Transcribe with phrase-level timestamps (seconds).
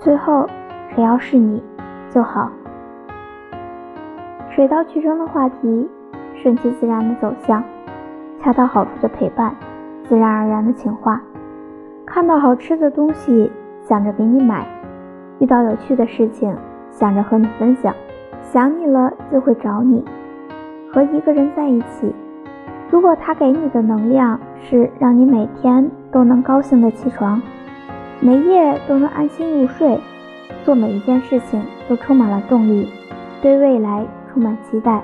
[0.00, 0.46] 最后
[0.94, 1.62] 只要是你
[2.10, 2.50] 就好。
[4.50, 5.88] 水到渠成的话题，
[6.36, 7.62] 顺其自然的走向，
[8.40, 9.54] 恰到好处的陪伴，
[10.08, 11.20] 自然而然的情话。
[12.06, 13.50] 看到好吃的东西，
[13.82, 14.64] 想着给你买；
[15.40, 16.54] 遇到有趣的事情，
[16.90, 17.94] 想着和你分享。
[18.40, 20.04] 想你了就会找你。
[20.90, 22.14] 和一个人在一起，
[22.88, 27.42] 如果他给你的能量是让你每天都能高兴的起床，
[28.20, 29.98] 每夜都能安心入睡，
[30.64, 32.88] 做每一件事情都充满了动力，
[33.40, 35.02] 对未来充满期待，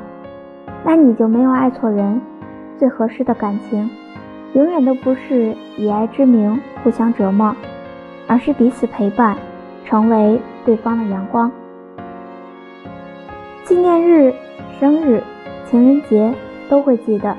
[0.85, 2.21] 那你就没有爱错人。
[2.77, 3.89] 最合适的感情，
[4.55, 7.55] 永远都不是以爱之名互相折磨，
[8.27, 9.37] 而是彼此陪伴，
[9.85, 11.51] 成为对方的阳光。
[13.63, 14.35] 纪念日、
[14.81, 15.23] 生日、
[15.71, 16.35] 情人节
[16.69, 17.37] 都会记得，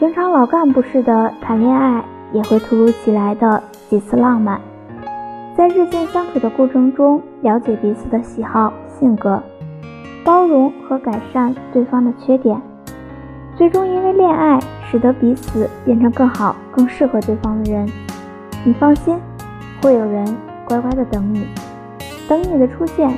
[0.00, 4.60] 平常老干部似的谈恋爱也会突如其来的几次浪漫，
[5.60, 9.42] 在日渐相处的过程中，了解彼此的喜好、性格，
[10.24, 12.58] 包容和改善对方的缺点，
[13.58, 14.58] 最终因为恋爱
[14.90, 17.86] 使得彼此变成更好、更适合对方的人。
[18.64, 19.18] 你放心，
[19.82, 21.46] 会有人乖乖的等你，
[22.26, 23.14] 等你的出现，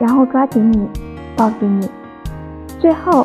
[0.00, 0.90] 然后抓紧你。
[1.36, 1.88] 抱紧你，
[2.80, 3.24] 最后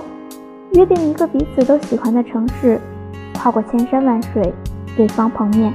[0.73, 2.80] 约定一个彼此都喜欢的城市，
[3.42, 4.54] 跨过千山万水，
[4.95, 5.73] 对方碰面，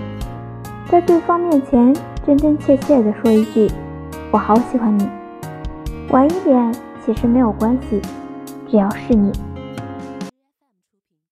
[0.88, 1.92] 在对方面前
[2.26, 3.70] 真真切切地说一句
[4.32, 5.06] ：“我好喜欢你。”
[6.10, 8.00] 晚一点其实没有关系，
[8.70, 9.30] 只要是你。